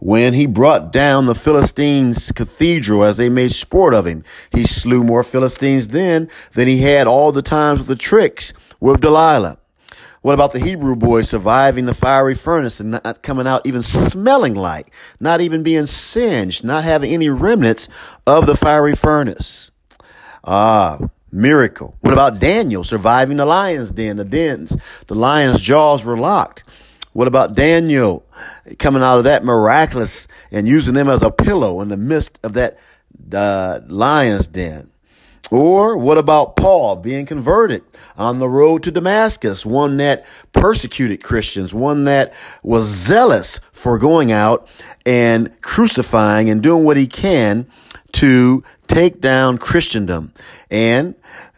when 0.00 0.32
he 0.32 0.46
brought 0.46 0.90
down 0.92 1.26
the 1.26 1.34
Philistines' 1.34 2.32
cathedral 2.32 3.04
as 3.04 3.18
they 3.18 3.28
made 3.28 3.52
sport 3.52 3.92
of 3.92 4.06
him. 4.06 4.24
He 4.50 4.64
slew 4.64 5.04
more 5.04 5.22
Philistines 5.22 5.88
then 5.88 6.30
than 6.52 6.66
he 6.66 6.78
had 6.78 7.06
all 7.06 7.32
the 7.32 7.42
times 7.42 7.80
with 7.80 7.88
the 7.88 7.96
tricks 7.96 8.54
with 8.80 9.02
Delilah. 9.02 9.58
What 10.22 10.34
about 10.34 10.52
the 10.52 10.58
Hebrew 10.58 10.96
boy 10.96 11.22
surviving 11.22 11.86
the 11.86 11.94
fiery 11.94 12.34
furnace 12.34 12.80
and 12.80 12.90
not 12.90 13.22
coming 13.22 13.46
out 13.46 13.66
even 13.66 13.82
smelling 13.82 14.54
like, 14.54 14.92
not 15.18 15.40
even 15.40 15.62
being 15.62 15.86
singed, 15.86 16.64
not 16.64 16.84
having 16.84 17.12
any 17.12 17.28
remnants 17.28 17.88
of 18.26 18.46
the 18.46 18.56
fiery 18.56 18.94
furnace? 18.94 19.70
Ah, 20.44 20.98
miracle. 21.32 21.96
What 22.00 22.12
about 22.12 22.38
Daniel 22.38 22.84
surviving 22.84 23.36
the 23.36 23.46
lion's 23.46 23.90
den? 23.90 24.16
The 24.16 24.24
dens, 24.24 24.76
the 25.06 25.14
lion's 25.14 25.60
jaws 25.60 26.04
were 26.04 26.18
locked. 26.18 26.64
What 27.12 27.26
about 27.26 27.54
Daniel 27.54 28.24
coming 28.78 29.02
out 29.02 29.18
of 29.18 29.24
that 29.24 29.44
miraculous 29.44 30.28
and 30.50 30.68
using 30.68 30.94
them 30.94 31.08
as 31.08 31.22
a 31.22 31.30
pillow 31.30 31.80
in 31.80 31.88
the 31.88 31.96
midst 31.96 32.38
of 32.42 32.52
that 32.52 32.78
uh, 33.32 33.80
lion's 33.88 34.46
den? 34.46 34.90
Or 35.50 35.96
what 35.96 36.16
about 36.16 36.54
Paul 36.54 36.94
being 36.94 37.26
converted 37.26 37.82
on 38.16 38.38
the 38.38 38.48
road 38.48 38.84
to 38.84 38.92
Damascus? 38.92 39.66
One 39.66 39.96
that 39.96 40.24
persecuted 40.52 41.24
Christians, 41.24 41.74
one 41.74 42.04
that 42.04 42.32
was 42.62 42.84
zealous 42.84 43.58
for 43.72 43.98
going 43.98 44.30
out 44.30 44.68
and 45.04 45.60
crucifying 45.60 46.48
and 46.48 46.62
doing 46.62 46.84
what 46.84 46.96
he 46.96 47.08
can 47.08 47.66
to 48.14 48.62
take 48.86 49.20
down 49.20 49.58
Christendom. 49.58 50.32
And 50.70 51.14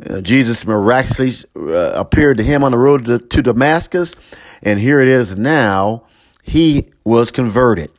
uh, 0.08 0.20
Jesus 0.20 0.66
miraculously 0.66 1.48
uh, 1.56 1.92
appeared 1.94 2.38
to 2.38 2.44
him 2.44 2.62
on 2.64 2.72
the 2.72 2.78
road 2.78 3.06
to, 3.06 3.18
to 3.18 3.42
Damascus 3.42 4.14
and 4.62 4.78
here 4.78 5.00
it 5.00 5.08
is 5.08 5.36
now. 5.36 6.04
He 6.42 6.86
was 7.04 7.30
converted. 7.30 7.90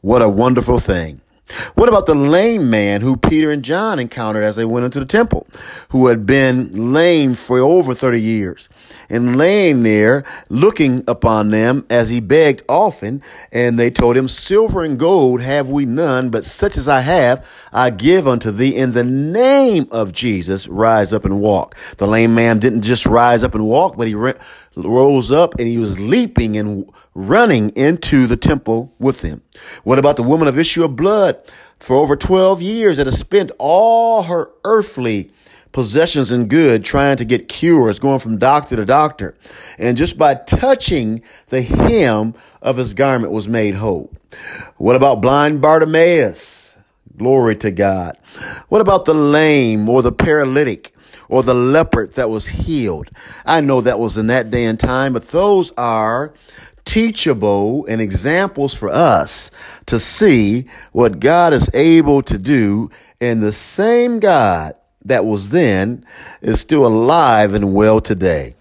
What 0.00 0.22
a 0.22 0.28
wonderful 0.28 0.78
thing. 0.78 1.20
What 1.74 1.90
about 1.90 2.06
the 2.06 2.14
lame 2.14 2.70
man 2.70 3.02
who 3.02 3.16
Peter 3.16 3.50
and 3.50 3.62
John 3.62 3.98
encountered 3.98 4.44
as 4.44 4.56
they 4.56 4.64
went 4.64 4.86
into 4.86 4.98
the 4.98 5.04
temple, 5.04 5.46
who 5.90 6.06
had 6.06 6.24
been 6.24 6.94
lame 6.94 7.34
for 7.34 7.58
over 7.58 7.94
30 7.94 8.18
years 8.18 8.68
and 9.10 9.36
laying 9.36 9.82
there 9.82 10.24
looking 10.48 11.04
upon 11.06 11.50
them 11.50 11.84
as 11.90 12.08
he 12.08 12.20
begged 12.20 12.62
often? 12.66 13.22
And 13.52 13.78
they 13.78 13.90
told 13.90 14.16
him, 14.16 14.26
Silver 14.26 14.82
and 14.82 14.98
gold 14.98 15.42
have 15.42 15.68
we 15.68 15.84
none, 15.84 16.30
but 16.30 16.46
such 16.46 16.78
as 16.78 16.88
I 16.88 17.00
have, 17.00 17.46
I 17.72 17.90
give 17.90 18.26
unto 18.26 18.50
thee 18.50 18.74
in 18.74 18.92
the 18.92 19.04
name 19.04 19.86
of 19.90 20.12
Jesus. 20.12 20.66
Rise 20.66 21.12
up 21.12 21.26
and 21.26 21.42
walk. 21.42 21.76
The 21.98 22.06
lame 22.06 22.34
man 22.34 22.58
didn't 22.58 22.82
just 22.82 23.04
rise 23.04 23.44
up 23.44 23.54
and 23.54 23.66
walk, 23.66 23.98
but 23.98 24.08
he 24.08 24.14
rose 24.76 25.30
up 25.30 25.54
and 25.58 25.68
he 25.68 25.78
was 25.78 25.98
leaping 25.98 26.56
and 26.56 26.90
running 27.14 27.70
into 27.70 28.26
the 28.26 28.36
temple 28.36 28.92
with 28.98 29.20
them. 29.20 29.42
What 29.84 29.98
about 29.98 30.16
the 30.16 30.22
woman 30.22 30.48
of 30.48 30.58
issue 30.58 30.84
of 30.84 30.96
blood 30.96 31.38
for 31.78 31.96
over 31.96 32.16
12 32.16 32.62
years 32.62 32.96
that 32.96 33.06
has 33.06 33.18
spent 33.18 33.50
all 33.58 34.24
her 34.24 34.50
earthly 34.64 35.30
possessions 35.74 36.30
and 36.30 36.48
good 36.48 36.84
trying 36.84 37.18
to 37.18 37.24
get 37.24 37.48
cures, 37.48 37.98
going 37.98 38.20
from 38.20 38.38
doctor 38.38 38.76
to 38.76 38.86
doctor. 38.86 39.36
And 39.78 39.96
just 39.98 40.16
by 40.16 40.36
touching 40.36 41.20
the 41.48 41.60
hem 41.60 42.34
of 42.62 42.78
his 42.78 42.94
garment 42.94 43.32
was 43.32 43.48
made 43.48 43.74
whole. 43.74 44.10
What 44.76 44.96
about 44.96 45.20
blind 45.20 45.60
Bartimaeus? 45.60 46.76
Glory 47.16 47.56
to 47.56 47.70
God. 47.70 48.16
What 48.68 48.80
about 48.80 49.04
the 49.04 49.14
lame 49.14 49.88
or 49.88 50.00
the 50.00 50.12
paralytic? 50.12 50.93
Or 51.28 51.42
the 51.42 51.54
leopard 51.54 52.14
that 52.14 52.30
was 52.30 52.48
healed. 52.48 53.10
I 53.44 53.60
know 53.60 53.80
that 53.80 53.98
was 53.98 54.16
in 54.16 54.26
that 54.28 54.50
day 54.50 54.64
and 54.64 54.78
time, 54.78 55.12
but 55.12 55.28
those 55.28 55.72
are 55.72 56.34
teachable 56.84 57.86
and 57.86 58.00
examples 58.00 58.74
for 58.74 58.90
us 58.90 59.50
to 59.86 59.98
see 59.98 60.66
what 60.92 61.20
God 61.20 61.52
is 61.52 61.70
able 61.74 62.22
to 62.22 62.38
do. 62.38 62.90
And 63.20 63.42
the 63.42 63.52
same 63.52 64.20
God 64.20 64.74
that 65.04 65.24
was 65.24 65.50
then 65.50 66.04
is 66.40 66.60
still 66.60 66.86
alive 66.86 67.54
and 67.54 67.74
well 67.74 68.00
today. 68.00 68.54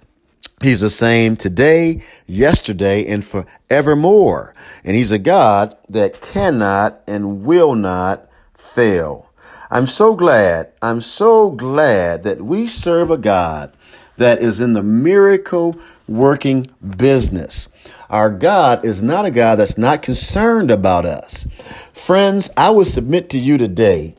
He's 0.62 0.80
the 0.80 0.90
same 0.90 1.36
today, 1.36 2.02
yesterday, 2.26 3.06
and 3.06 3.24
forevermore. 3.24 4.56
And 4.86 4.96
he's 4.96 5.12
a 5.12 5.20
God 5.20 5.78
that 5.90 6.22
cannot 6.22 7.02
and 7.06 7.44
will 7.44 7.76
not 7.76 8.30
fail. 8.56 9.30
I'm 9.74 9.88
so 9.88 10.14
glad, 10.14 10.72
I'm 10.84 11.02
so 11.02 11.50
glad 11.50 12.22
that 12.26 12.40
we 12.40 12.68
serve 12.68 13.10
a 13.10 13.18
God 13.18 13.74
that 14.18 14.38
is 14.38 14.62
in 14.62 14.74
the 14.74 14.84
miracle 14.84 15.76
working 16.08 16.70
business. 16.96 17.70
Our 18.08 18.30
God 18.30 18.86
is 18.86 19.02
not 19.02 19.26
a 19.26 19.32
God 19.32 19.56
that's 19.56 19.76
not 19.76 20.04
concerned 20.04 20.70
about 20.70 21.06
us. 21.06 21.48
Friends, 21.92 22.52
I 22.56 22.70
would 22.70 22.86
submit 22.86 23.32
to 23.32 23.40
you 23.40 23.58
today 23.58 24.14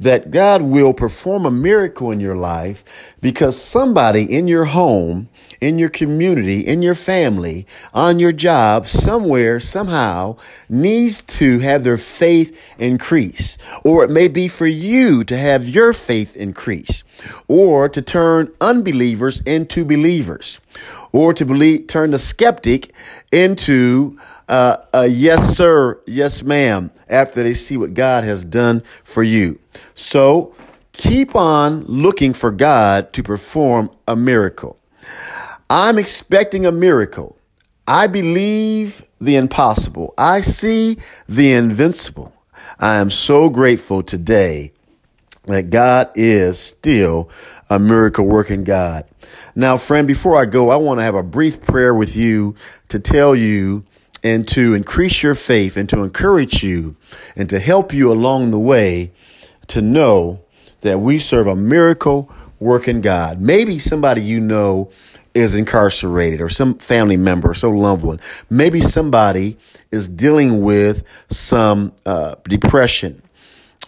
that 0.00 0.30
God 0.30 0.62
will 0.62 0.94
perform 0.94 1.44
a 1.44 1.50
miracle 1.50 2.10
in 2.10 2.18
your 2.18 2.34
life 2.34 2.82
because 3.20 3.60
somebody 3.60 4.22
in 4.22 4.48
your 4.48 4.64
home, 4.64 5.28
in 5.66 5.80
your 5.80 5.88
community, 5.88 6.60
in 6.60 6.80
your 6.80 6.94
family, 6.94 7.66
on 7.92 8.20
your 8.20 8.30
job, 8.30 8.86
somewhere, 8.86 9.58
somehow 9.58 10.36
needs 10.68 11.20
to 11.22 11.58
have 11.58 11.82
their 11.82 11.98
faith 11.98 12.56
increase. 12.78 13.58
Or 13.84 14.04
it 14.04 14.10
may 14.10 14.28
be 14.28 14.46
for 14.46 14.68
you 14.68 15.24
to 15.24 15.36
have 15.36 15.68
your 15.68 15.92
faith 15.92 16.36
increase 16.36 17.02
or 17.48 17.88
to 17.88 18.00
turn 18.00 18.52
unbelievers 18.60 19.40
into 19.40 19.84
believers 19.84 20.60
or 21.12 21.34
to 21.34 21.44
believe, 21.44 21.88
turn 21.88 22.12
the 22.12 22.18
skeptic 22.18 22.92
into 23.32 24.16
uh, 24.48 24.76
a 24.94 25.08
yes, 25.08 25.56
sir, 25.56 26.00
yes, 26.06 26.44
ma'am, 26.44 26.92
after 27.08 27.42
they 27.42 27.54
see 27.54 27.76
what 27.76 27.92
God 27.92 28.22
has 28.22 28.44
done 28.44 28.84
for 29.02 29.24
you. 29.24 29.58
So 29.94 30.54
keep 30.92 31.34
on 31.34 31.84
looking 31.86 32.34
for 32.34 32.52
God 32.52 33.12
to 33.14 33.24
perform 33.24 33.90
a 34.06 34.14
miracle. 34.14 34.78
I'm 35.68 35.98
expecting 35.98 36.64
a 36.64 36.70
miracle. 36.70 37.36
I 37.88 38.06
believe 38.06 39.04
the 39.20 39.36
impossible. 39.36 40.14
I 40.16 40.40
see 40.40 40.98
the 41.28 41.52
invincible. 41.52 42.32
I 42.78 42.96
am 42.96 43.10
so 43.10 43.48
grateful 43.48 44.02
today 44.02 44.72
that 45.44 45.70
God 45.70 46.10
is 46.14 46.58
still 46.58 47.30
a 47.68 47.78
miracle 47.80 48.26
working 48.26 48.62
God. 48.62 49.06
Now, 49.56 49.76
friend, 49.76 50.06
before 50.06 50.40
I 50.40 50.44
go, 50.44 50.70
I 50.70 50.76
want 50.76 51.00
to 51.00 51.04
have 51.04 51.14
a 51.16 51.22
brief 51.22 51.62
prayer 51.62 51.94
with 51.94 52.14
you 52.14 52.54
to 52.88 53.00
tell 53.00 53.34
you 53.34 53.84
and 54.22 54.46
to 54.48 54.74
increase 54.74 55.22
your 55.22 55.34
faith 55.34 55.76
and 55.76 55.88
to 55.88 56.02
encourage 56.02 56.62
you 56.62 56.96
and 57.34 57.50
to 57.50 57.58
help 57.58 57.92
you 57.92 58.12
along 58.12 58.50
the 58.50 58.58
way 58.58 59.10
to 59.68 59.80
know 59.80 60.40
that 60.82 61.00
we 61.00 61.18
serve 61.18 61.48
a 61.48 61.56
miracle 61.56 62.30
working 62.60 63.00
God. 63.00 63.40
Maybe 63.40 63.78
somebody 63.78 64.22
you 64.22 64.40
know 64.40 64.90
is 65.36 65.54
incarcerated 65.54 66.40
or 66.40 66.48
some 66.48 66.74
family 66.78 67.16
member 67.16 67.50
or 67.50 67.54
some 67.54 67.76
loved 67.76 68.04
one. 68.04 68.18
Maybe 68.48 68.80
somebody 68.80 69.58
is 69.92 70.08
dealing 70.08 70.62
with 70.62 71.04
some 71.30 71.92
uh, 72.06 72.36
depression 72.44 73.22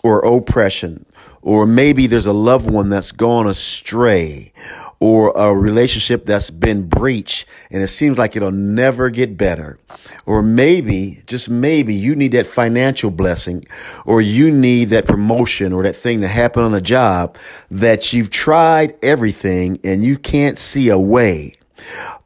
or 0.02 0.20
oppression, 0.20 1.06
or 1.40 1.66
maybe 1.66 2.06
there's 2.06 2.26
a 2.26 2.32
loved 2.32 2.70
one 2.70 2.90
that's 2.90 3.12
gone 3.12 3.48
astray, 3.48 4.52
or 5.00 5.32
a 5.36 5.54
relationship 5.54 6.24
that's 6.24 6.50
been 6.50 6.88
breached 6.88 7.46
and 7.70 7.82
it 7.82 7.88
seems 7.88 8.18
like 8.18 8.34
it'll 8.34 8.50
never 8.50 9.10
get 9.10 9.36
better. 9.36 9.78
Or 10.26 10.42
maybe, 10.42 11.22
just 11.26 11.48
maybe, 11.48 11.94
you 11.94 12.16
need 12.16 12.32
that 12.32 12.46
financial 12.46 13.10
blessing, 13.10 13.64
or 14.04 14.20
you 14.20 14.50
need 14.50 14.86
that 14.86 15.06
promotion 15.06 15.72
or 15.72 15.82
that 15.84 15.96
thing 15.96 16.20
to 16.20 16.28
happen 16.28 16.62
on 16.62 16.74
a 16.74 16.80
job 16.80 17.36
that 17.70 18.12
you've 18.12 18.30
tried 18.30 18.96
everything 19.02 19.78
and 19.84 20.02
you 20.02 20.18
can't 20.18 20.58
see 20.58 20.88
a 20.88 20.98
way. 20.98 21.54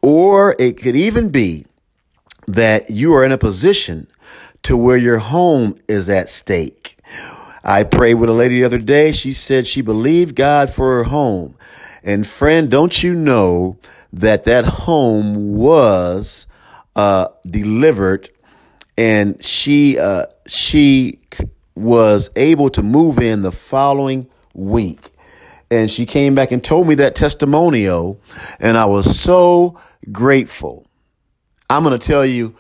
Or 0.01 0.57
it 0.59 0.79
could 0.79 0.97
even 0.97 1.29
be 1.29 1.67
that 2.47 2.91
you 2.91 3.15
are 3.15 3.25
in 3.25 3.33
a 3.33 3.39
position 3.39 4.09
to 4.65 4.77
where 4.77 4.97
your 4.97 5.19
home 5.19 5.79
is 5.89 6.09
at 6.09 6.29
stake 6.29 6.93
I 7.65 7.85
prayed 7.85 8.15
with 8.15 8.29
a 8.29 8.33
lady 8.33 8.59
the 8.59 8.65
other 8.65 8.79
day. 8.79 9.13
She 9.13 9.33
said 9.33 9.67
she 9.67 9.83
believed 9.83 10.35
God 10.35 10.69
for 10.69 10.97
her 10.97 11.05
home. 11.05 11.57
And 12.05 12.27
friend, 12.27 12.71
don't 12.71 13.03
you 13.03 13.15
know 13.15 13.79
that 14.13 14.45
that 14.45 14.65
home 14.65 15.57
was 15.57 16.47
uh, 16.97 17.29
delivered 17.49 18.31
and 18.99 19.43
she 19.43 19.99
uh, 19.99 20.27
she 20.47 21.19
was 21.75 22.31
able 22.37 22.69
to 22.71 22.83
move 22.83 23.19
in 23.19 23.43
the 23.43 23.53
following 23.53 24.29
week. 24.55 25.11
And 25.71 25.91
she 25.91 26.05
came 26.05 26.35
back 26.35 26.53
and 26.53 26.63
told 26.63 26.87
me 26.87 26.97
that 26.97 27.15
testimonial, 27.15 28.21
and 28.61 28.77
I 28.77 28.85
was 28.85 29.19
so 29.19 29.81
grateful. 30.11 30.87
I'm 31.71 31.83
going 31.83 31.99
to 31.99 32.07
tell 32.07 32.27
you, 32.27 32.55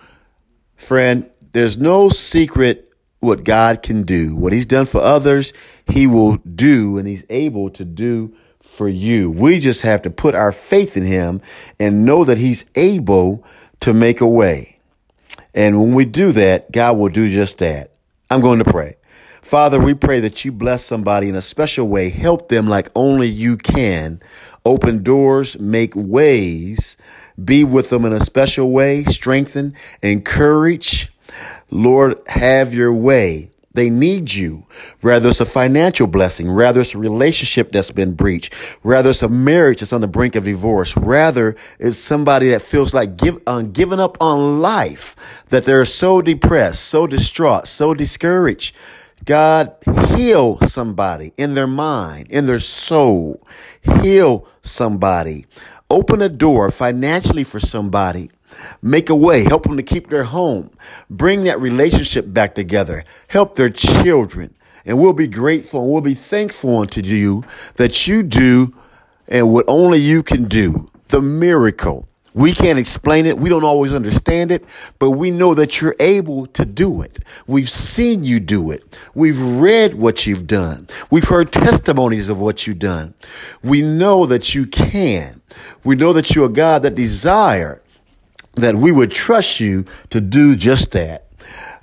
friend, 0.76 1.30
there's 1.52 1.76
no 1.76 2.08
secret 2.08 2.90
what 3.20 3.44
God 3.44 3.82
can 3.82 4.04
do. 4.04 4.34
What 4.34 4.54
he's 4.54 4.64
done 4.64 4.86
for 4.86 5.02
others, 5.02 5.52
he 5.86 6.06
will 6.06 6.36
do 6.36 6.96
and 6.96 7.06
he's 7.06 7.26
able 7.28 7.68
to 7.70 7.84
do 7.84 8.34
for 8.72 8.88
you. 8.88 9.30
We 9.30 9.60
just 9.60 9.82
have 9.82 10.02
to 10.02 10.10
put 10.10 10.34
our 10.34 10.50
faith 10.50 10.96
in 10.96 11.04
him 11.04 11.42
and 11.78 12.04
know 12.04 12.24
that 12.24 12.38
he's 12.38 12.64
able 12.74 13.44
to 13.80 13.92
make 13.92 14.20
a 14.20 14.26
way. 14.26 14.78
And 15.54 15.78
when 15.78 15.94
we 15.94 16.06
do 16.06 16.32
that, 16.32 16.72
God 16.72 16.96
will 16.96 17.10
do 17.10 17.30
just 17.30 17.58
that. 17.58 17.92
I'm 18.30 18.40
going 18.40 18.58
to 18.60 18.70
pray. 18.70 18.96
Father, 19.42 19.78
we 19.78 19.92
pray 19.92 20.20
that 20.20 20.44
you 20.44 20.52
bless 20.52 20.84
somebody 20.84 21.28
in 21.28 21.36
a 21.36 21.42
special 21.42 21.86
way, 21.86 22.08
help 22.08 22.48
them 22.48 22.66
like 22.66 22.90
only 22.94 23.28
you 23.28 23.56
can, 23.56 24.20
open 24.64 25.02
doors, 25.02 25.58
make 25.58 25.92
ways, 25.94 26.96
be 27.42 27.64
with 27.64 27.90
them 27.90 28.04
in 28.04 28.12
a 28.12 28.20
special 28.20 28.70
way, 28.70 29.04
strengthen, 29.04 29.74
encourage, 30.00 31.12
Lord, 31.70 32.20
have 32.28 32.72
your 32.72 32.94
way. 32.94 33.51
They 33.74 33.88
need 33.88 34.32
you. 34.32 34.66
Rather 35.00 35.30
it's 35.30 35.40
a 35.40 35.46
financial 35.46 36.06
blessing. 36.06 36.50
Rather 36.50 36.80
it's 36.80 36.94
a 36.94 36.98
relationship 36.98 37.72
that's 37.72 37.90
been 37.90 38.14
breached. 38.14 38.54
Rather 38.82 39.10
it's 39.10 39.22
a 39.22 39.28
marriage 39.28 39.80
that's 39.80 39.92
on 39.92 40.02
the 40.02 40.06
brink 40.06 40.36
of 40.36 40.44
divorce. 40.44 40.96
Rather 40.96 41.56
it's 41.78 41.98
somebody 41.98 42.50
that 42.50 42.62
feels 42.62 42.92
like 42.92 43.16
give, 43.16 43.40
uh, 43.46 43.62
giving 43.62 44.00
up 44.00 44.16
on 44.20 44.60
life, 44.60 45.16
that 45.48 45.64
they're 45.64 45.84
so 45.84 46.20
depressed, 46.20 46.84
so 46.84 47.06
distraught, 47.06 47.66
so 47.66 47.94
discouraged. 47.94 48.74
God, 49.24 49.76
heal 50.16 50.58
somebody 50.66 51.32
in 51.36 51.54
their 51.54 51.68
mind, 51.68 52.26
in 52.28 52.46
their 52.46 52.60
soul. 52.60 53.46
Heal 54.00 54.46
somebody. 54.62 55.46
Open 55.88 56.20
a 56.20 56.28
door 56.28 56.70
financially 56.70 57.44
for 57.44 57.60
somebody 57.60 58.30
Make 58.82 59.10
a 59.10 59.16
way. 59.16 59.44
Help 59.44 59.64
them 59.64 59.76
to 59.76 59.82
keep 59.82 60.08
their 60.08 60.24
home. 60.24 60.70
Bring 61.10 61.44
that 61.44 61.60
relationship 61.60 62.32
back 62.32 62.54
together. 62.54 63.04
Help 63.28 63.56
their 63.56 63.70
children. 63.70 64.54
And 64.84 64.98
we'll 65.00 65.12
be 65.12 65.28
grateful 65.28 65.82
and 65.82 65.92
we'll 65.92 66.00
be 66.00 66.14
thankful 66.14 66.78
unto 66.78 67.00
you 67.02 67.44
that 67.76 68.06
you 68.06 68.22
do 68.22 68.74
and 69.28 69.52
what 69.52 69.64
only 69.68 69.98
you 69.98 70.22
can 70.22 70.44
do. 70.44 70.90
The 71.08 71.22
miracle. 71.22 72.08
We 72.34 72.52
can't 72.52 72.78
explain 72.78 73.26
it. 73.26 73.36
We 73.36 73.50
don't 73.50 73.64
always 73.64 73.92
understand 73.92 74.50
it, 74.52 74.64
but 74.98 75.10
we 75.10 75.30
know 75.30 75.52
that 75.52 75.80
you're 75.80 75.96
able 76.00 76.46
to 76.46 76.64
do 76.64 77.02
it. 77.02 77.18
We've 77.46 77.68
seen 77.68 78.24
you 78.24 78.40
do 78.40 78.70
it. 78.70 78.98
We've 79.14 79.38
read 79.38 79.94
what 79.94 80.26
you've 80.26 80.46
done. 80.46 80.88
We've 81.10 81.28
heard 81.28 81.52
testimonies 81.52 82.30
of 82.30 82.40
what 82.40 82.66
you've 82.66 82.78
done. 82.78 83.12
We 83.62 83.82
know 83.82 84.24
that 84.26 84.54
you 84.54 84.66
can. 84.66 85.42
We 85.84 85.94
know 85.94 86.14
that 86.14 86.34
you're 86.34 86.46
a 86.46 86.48
God 86.48 86.82
that 86.84 86.94
desire 86.94 87.82
that 88.54 88.74
we 88.74 88.92
would 88.92 89.10
trust 89.10 89.60
you 89.60 89.84
to 90.10 90.20
do 90.20 90.56
just 90.56 90.92
that. 90.92 91.26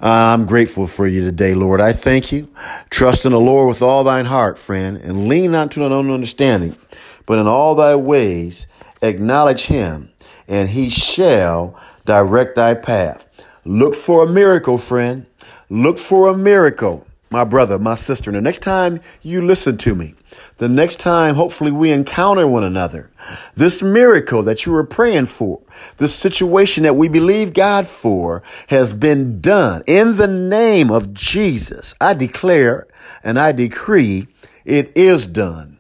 I'm 0.01 0.45
grateful 0.45 0.88
for 0.88 1.08
you 1.08 1.21
today, 1.21 1.53
Lord. 1.53 1.82
I 1.82 1.91
thank 1.91 2.32
you. 2.32 2.47
Trust 2.89 3.25
in 3.25 3.32
the 3.32 3.39
Lord 3.39 3.67
with 3.67 3.82
all 3.82 4.03
thine 4.03 4.25
heart, 4.25 4.58
friend, 4.58 4.97
and 4.97 5.27
lean 5.27 5.51
not 5.51 5.71
to 5.71 5.82
thine 5.82 5.91
own 5.91 6.10
understanding, 6.10 6.77
but 7.25 7.39
in 7.39 7.47
all 7.47 7.75
thy 7.75 7.95
ways 7.95 8.65
acknowledge 9.01 9.65
him, 9.65 10.10
and 10.47 10.69
he 10.69 10.89
shall 10.89 11.77
direct 12.05 12.55
thy 12.55 12.75
path. 12.75 13.25
Look 13.65 13.93
for 13.93 14.23
a 14.23 14.29
miracle, 14.29 14.77
friend. 14.77 15.25
Look 15.69 15.97
for 15.97 16.29
a 16.29 16.38
miracle 16.38 17.05
my 17.29 17.43
brother, 17.43 17.77
my 17.77 17.95
sister. 17.95 18.29
And 18.29 18.37
the 18.37 18.41
next 18.41 18.61
time 18.61 18.99
you 19.21 19.45
listen 19.45 19.77
to 19.77 19.95
me, 19.95 20.15
the 20.57 20.69
next 20.69 20.99
time 20.99 21.35
hopefully 21.35 21.71
we 21.71 21.91
encounter 21.91 22.47
one 22.47 22.63
another, 22.63 23.11
this 23.55 23.83
miracle 23.83 24.43
that 24.43 24.65
you 24.65 24.71
were 24.71 24.83
praying 24.83 25.27
for, 25.27 25.61
this 25.97 26.13
situation 26.13 26.83
that 26.83 26.95
we 26.95 27.07
believe 27.07 27.53
God 27.53 27.85
for 27.87 28.41
has 28.67 28.93
been 28.93 29.41
done 29.41 29.83
in 29.85 30.17
the 30.17 30.27
name 30.27 30.91
of 30.91 31.13
Jesus. 31.13 31.93
I 32.01 32.13
declare 32.13 32.87
and 33.23 33.37
I 33.37 33.51
decree 33.51 34.27
it 34.65 34.91
is 34.95 35.25
done. 35.25 35.79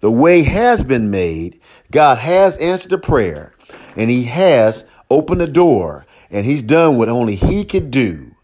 The 0.00 0.10
way 0.10 0.42
has 0.42 0.84
been 0.84 1.10
made. 1.10 1.60
God 1.90 2.18
has 2.18 2.56
answered 2.58 2.90
the 2.90 2.98
prayer 2.98 3.54
and 3.96 4.10
he 4.10 4.24
has 4.24 4.84
opened 5.10 5.40
the 5.40 5.46
door 5.46 6.06
and 6.30 6.44
he's 6.44 6.62
done 6.62 6.98
what 6.98 7.08
only 7.08 7.36
he 7.36 7.64
could 7.64 7.90
do. 7.90 8.34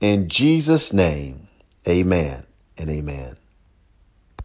In 0.00 0.28
Jesus' 0.28 0.92
name, 0.92 1.45
amen 1.88 2.44
and 2.78 2.90
amen. 2.90 3.36